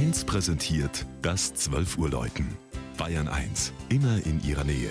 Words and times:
1 0.00 0.24
präsentiert 0.24 1.04
das 1.20 1.52
12 1.52 1.98
Uhr 1.98 2.08
Läuten. 2.08 2.56
Bayern 2.96 3.28
1, 3.28 3.74
immer 3.90 4.24
in 4.24 4.42
ihrer 4.42 4.64
Nähe. 4.64 4.88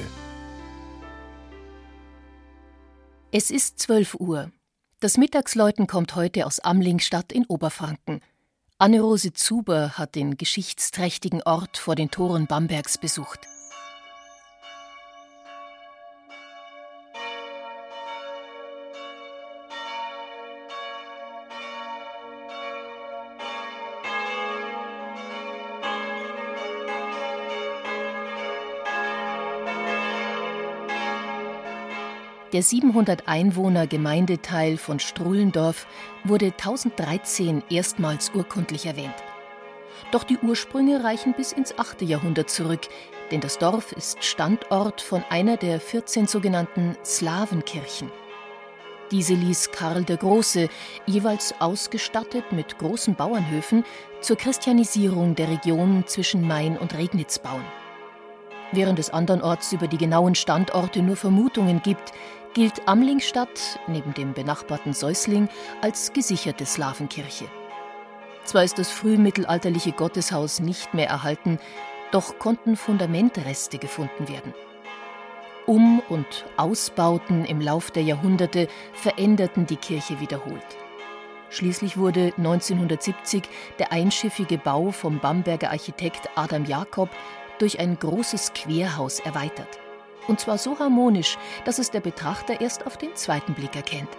Es 3.32 3.50
ist 3.50 3.80
12 3.80 4.18
Uhr. 4.20 4.52
Das 5.00 5.18
Mittagsläuten 5.18 5.88
kommt 5.88 6.16
heute 6.16 6.46
aus 6.46 6.60
Amlingstadt 6.60 7.32
in 7.32 7.48
Oberfranken. 7.48 8.22
Anne-Rose 8.78 9.34
Zuber 9.34 9.98
hat 9.98 10.14
den 10.14 10.38
geschichtsträchtigen 10.38 11.42
Ort 11.42 11.80
vor 11.80 11.96
den 11.96 12.12
Toren 12.12 12.46
Bambergs 12.46 13.00
besucht. 13.00 13.48
Der 32.52 32.64
700 32.64 33.28
Einwohner 33.28 33.86
Gemeindeteil 33.86 34.78
von 34.78 35.00
Struhlendorf 35.00 35.86
wurde 36.24 36.48
1013 36.48 37.62
erstmals 37.70 38.32
urkundlich 38.34 38.88
erwähnt. 38.88 39.14
Doch 40.12 40.24
die 40.24 40.40
Ursprünge 40.40 41.04
reichen 41.04 41.34
bis 41.34 41.52
ins 41.52 41.78
8. 41.78 42.02
Jahrhundert 42.02 42.50
zurück, 42.50 42.82
denn 43.30 43.40
das 43.40 43.60
Dorf 43.60 43.92
ist 43.92 44.24
Standort 44.24 45.00
von 45.00 45.24
einer 45.30 45.58
der 45.58 45.80
14 45.80 46.26
sogenannten 46.26 46.98
Slawenkirchen. 47.06 48.12
Diese 49.12 49.36
ließ 49.36 49.70
Karl 49.72 50.04
der 50.04 50.18
Große, 50.18 50.70
jeweils 51.06 51.54
ausgestattet 51.60 52.52
mit 52.52 52.80
großen 52.80 53.14
Bauernhöfen, 53.14 53.84
zur 54.22 54.38
Christianisierung 54.38 55.36
der 55.36 55.50
Region 55.50 56.04
zwischen 56.08 56.48
Main 56.48 56.80
und 56.80 56.96
Regnitz 56.96 57.38
bauen. 57.38 57.66
Während 58.72 59.00
es 59.00 59.10
andernorts 59.10 59.74
über 59.74 59.88
die 59.88 59.98
genauen 59.98 60.36
Standorte 60.36 61.02
nur 61.02 61.16
Vermutungen 61.16 61.82
gibt, 61.82 62.12
gilt 62.54 62.88
Amlingstadt 62.88 63.80
neben 63.88 64.14
dem 64.14 64.34
benachbarten 64.34 64.94
Säusling 64.94 65.50
als 65.82 66.14
gesicherte 66.14 66.66
Slawenkirche. 66.66 67.46
Zwar 68.44 68.64
ist 68.64 68.80
das 68.80 68.92
frühmittelalterliche 68.92 69.92
Gotteshaus 69.92 70.60
nicht 70.60 70.94
mehr 70.94 71.08
erhalten, 71.08 71.60
doch 72.12 72.40
konnten 72.40 72.76
Fundamentreste 72.76 73.78
gefunden 73.78 74.28
werden. 74.28 74.54
Um- 75.66 76.02
und 76.10 76.46
Ausbauten 76.58 77.46
im 77.46 77.62
Lauf 77.62 77.92
der 77.92 78.02
Jahrhunderte 78.02 78.68
veränderten 78.94 79.68
die 79.68 79.76
Kirche 79.76 80.20
wiederholt. 80.20 80.66
Schließlich 81.52 81.98
wurde 81.98 82.34
1970 82.38 83.44
der 83.80 83.92
einschiffige 83.92 84.58
Bau 84.58 84.92
vom 84.92 85.20
Bamberger 85.20 85.72
Architekt 85.72 86.30
Adam 86.36 86.66
Jakob 86.66 87.10
durch 87.60 87.80
ein 87.80 88.00
großes 88.00 88.54
Querhaus 88.54 89.20
erweitert. 89.20 89.80
Und 90.28 90.40
zwar 90.40 90.58
so 90.58 90.80
harmonisch, 90.80 91.38
dass 91.66 91.80
es 91.80 91.92
der 91.92 92.02
Betrachter 92.02 92.62
erst 92.62 92.86
auf 92.86 92.98
den 92.98 93.16
zweiten 93.16 93.54
Blick 93.54 93.76
erkennt. 93.76 94.10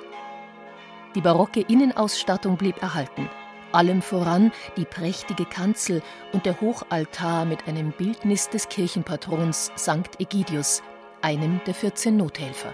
Die 1.15 1.21
barocke 1.21 1.61
Innenausstattung 1.61 2.57
blieb 2.57 2.81
erhalten. 2.83 3.29
Allem 3.73 4.03
voran 4.03 4.53
die 4.77 4.85
prächtige 4.85 5.45
Kanzel 5.45 6.03
und 6.33 6.47
der 6.47 6.61
Hochaltar 6.61 7.45
mit 7.45 7.67
einem 7.69 7.93
Bildnis 7.93 8.49
des 8.49 8.69
Kirchenpatrons 8.69 9.71
St. 9.77 10.19
Egidius, 10.19 10.83
einem 11.23 11.61
der 11.67 11.75
14 11.75 12.17
Nothelfer. 12.17 12.73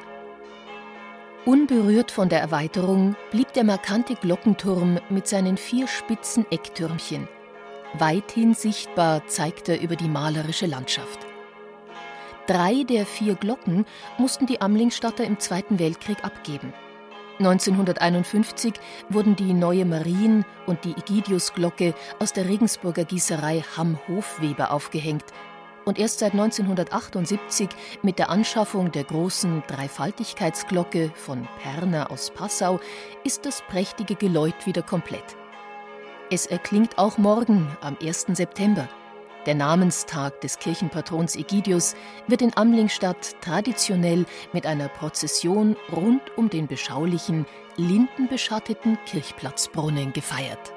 Unberührt 1.44 2.10
von 2.10 2.28
der 2.28 2.40
Erweiterung 2.40 3.14
blieb 3.30 3.52
der 3.52 3.64
markante 3.64 4.16
Glockenturm 4.16 4.98
mit 5.10 5.28
seinen 5.28 5.56
vier 5.56 5.86
spitzen 5.86 6.44
Ecktürmchen. 6.50 7.28
Weithin 7.98 8.54
sichtbar 8.54 9.26
zeigt 9.26 9.68
er 9.68 9.80
über 9.80 9.96
die 9.96 10.08
malerische 10.08 10.66
Landschaft. 10.66 11.26
Drei 12.46 12.84
der 12.84 13.06
vier 13.06 13.34
Glocken 13.34 13.86
mussten 14.18 14.46
die 14.46 14.60
Amlingstadter 14.60 15.24
im 15.24 15.38
Zweiten 15.38 15.78
Weltkrieg 15.78 16.24
abgeben. 16.24 16.72
1951 17.38 18.74
wurden 19.08 19.36
die 19.36 19.52
Neue 19.52 19.84
Marien 19.84 20.44
und 20.66 20.84
die 20.84 20.92
Egidiusglocke 20.92 21.94
aus 22.18 22.32
der 22.32 22.48
Regensburger 22.48 23.04
Gießerei 23.04 23.64
Hamm-Hofweber 23.76 24.70
aufgehängt 24.70 25.24
und 25.86 25.98
erst 25.98 26.18
seit 26.18 26.32
1978 26.32 27.68
mit 28.02 28.18
der 28.18 28.28
Anschaffung 28.28 28.92
der 28.92 29.04
großen 29.04 29.62
Dreifaltigkeitsglocke 29.68 31.12
von 31.14 31.48
Perner 31.62 32.10
aus 32.10 32.30
Passau 32.30 32.80
ist 33.24 33.46
das 33.46 33.62
prächtige 33.62 34.16
Geläut 34.16 34.66
wieder 34.66 34.82
komplett. 34.82 35.36
Es 36.28 36.46
erklingt 36.46 36.98
auch 36.98 37.18
morgen 37.18 37.68
am 37.80 37.96
1. 38.02 38.26
September. 38.32 38.88
Der 39.46 39.54
Namenstag 39.54 40.40
des 40.40 40.58
Kirchenpatrons 40.58 41.36
Egidius 41.36 41.94
wird 42.26 42.42
in 42.42 42.56
Amlingstadt 42.56 43.40
traditionell 43.40 44.26
mit 44.52 44.66
einer 44.66 44.88
Prozession 44.88 45.76
rund 45.92 46.20
um 46.36 46.50
den 46.50 46.66
beschaulichen, 46.66 47.46
lindenbeschatteten 47.76 48.98
Kirchplatzbrunnen 49.06 50.12
gefeiert. 50.12 50.72